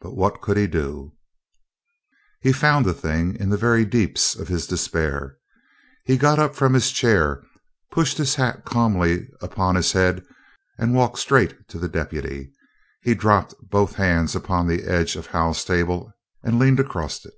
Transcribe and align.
But 0.00 0.12
what 0.16 0.40
could 0.40 0.56
he 0.56 0.66
do? 0.66 1.12
He 2.40 2.52
found 2.52 2.86
a 2.86 2.94
thing 2.94 3.36
in 3.38 3.50
the 3.50 3.58
very 3.58 3.84
deeps 3.84 4.34
of 4.34 4.48
his 4.48 4.66
despair. 4.66 5.36
He 6.06 6.16
got 6.16 6.38
up 6.38 6.54
from 6.56 6.72
his 6.72 6.90
chair, 6.90 7.42
pushed 7.90 8.16
his 8.16 8.36
hat 8.36 8.64
calmly 8.64 9.28
upon 9.42 9.74
his 9.74 9.92
head 9.92 10.24
and 10.78 10.94
walked 10.94 11.18
straight 11.18 11.68
to 11.68 11.78
the 11.78 11.86
deputy. 11.86 12.50
He 13.02 13.14
dropped 13.14 13.54
both 13.60 13.96
hands 13.96 14.34
upon 14.34 14.66
the 14.68 14.84
edge 14.84 15.16
of 15.16 15.26
Hal's 15.26 15.62
table 15.66 16.14
and 16.42 16.58
leaned 16.58 16.80
across 16.80 17.22
it. 17.26 17.34